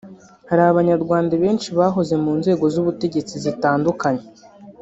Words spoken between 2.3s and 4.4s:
nzego z’ubutegetsi zitandukanye